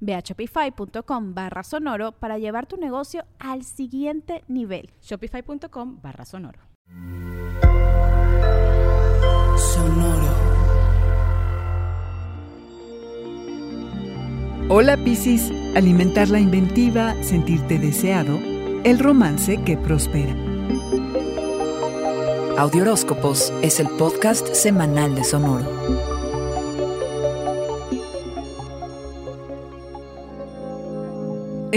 [0.00, 4.90] Ve a shopify.com barra sonoro para llevar tu negocio al siguiente nivel.
[5.02, 6.60] Shopify.com barra sonoro.
[9.56, 10.48] Sonoro.
[14.70, 18.38] Hola Piscis, alimentar la inventiva, sentirte deseado,
[18.84, 20.34] el romance que prospera.
[22.58, 26.17] Audioróscopos es el podcast semanal de Sonoro.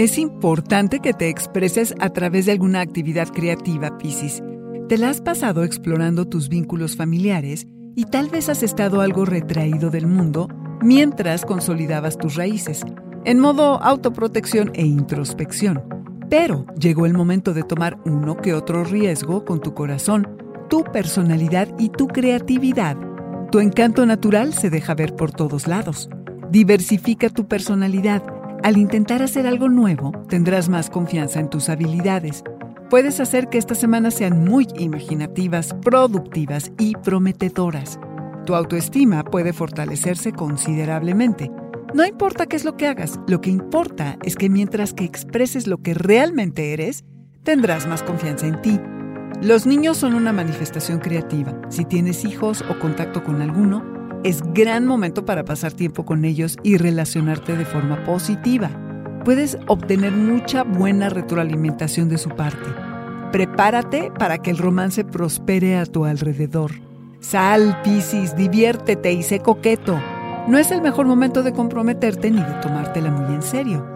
[0.02, 4.42] Es importante que te expreses a través de alguna actividad creativa, Piscis.
[4.88, 9.90] Te la has pasado explorando tus vínculos familiares y tal vez has estado algo retraído
[9.90, 10.48] del mundo
[10.80, 12.84] mientras consolidabas tus raíces,
[13.24, 15.84] en modo autoprotección e introspección.
[16.28, 20.36] Pero llegó el momento de tomar uno que otro riesgo con tu corazón,
[20.68, 22.96] tu personalidad y tu creatividad.
[23.52, 26.10] Tu encanto natural se deja ver por todos lados.
[26.50, 28.31] Diversifica tu personalidad
[28.62, 32.44] al intentar hacer algo nuevo, tendrás más confianza en tus habilidades.
[32.90, 37.98] Puedes hacer que estas semanas sean muy imaginativas, productivas y prometedoras.
[38.46, 41.50] Tu autoestima puede fortalecerse considerablemente.
[41.94, 45.66] No importa qué es lo que hagas, lo que importa es que mientras que expreses
[45.66, 47.04] lo que realmente eres,
[47.42, 48.80] tendrás más confianza en ti.
[49.42, 51.60] Los niños son una manifestación creativa.
[51.68, 53.91] Si tienes hijos o contacto con alguno,
[54.24, 58.70] es gran momento para pasar tiempo con ellos y relacionarte de forma positiva.
[59.24, 62.68] Puedes obtener mucha buena retroalimentación de su parte.
[63.32, 66.72] Prepárate para que el romance prospere a tu alrededor.
[67.20, 70.00] Sal, Piscis, diviértete y sé coqueto.
[70.48, 73.86] No es el mejor momento de comprometerte ni de tomártela muy en serio.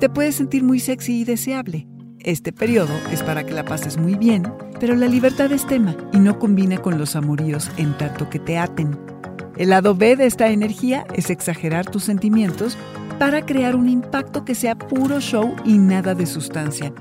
[0.00, 1.86] Te puedes sentir muy sexy y deseable.
[2.18, 6.18] Este periodo es para que la pases muy bien, pero la libertad es tema y
[6.18, 9.15] no combina con los amoríos en tanto que te aten.
[9.56, 12.76] El lado B de esta energía es exagerar tus sentimientos
[13.18, 16.92] para crear un impacto que sea puro show y nada de sustancia.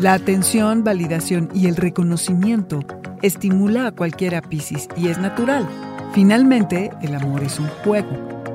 [0.00, 2.80] La atención, validación y el reconocimiento
[3.20, 5.68] estimula a cualquiera Piscis y es natural.
[6.14, 8.08] Finalmente, el amor es un juego.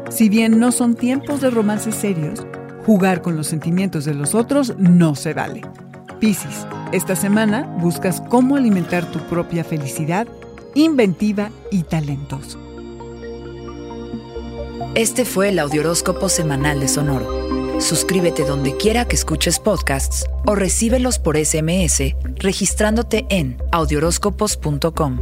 [0.10, 2.46] Si bien no son tiempos de romances serios,
[2.86, 5.62] jugar con los sentimientos de los otros no se vale.
[6.20, 10.28] Piscis, esta semana buscas cómo alimentar tu propia felicidad,
[10.74, 12.58] inventiva y talentos.
[14.96, 17.82] Este fue el Audioróscopo Semanal de Sonoro.
[17.82, 25.20] Suscríbete donde quiera que escuches podcasts o recíbelos por SMS registrándote en audioróscopos.com.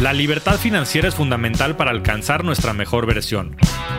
[0.00, 3.56] La libertad financiera es fundamental para alcanzar nuestra mejor versión.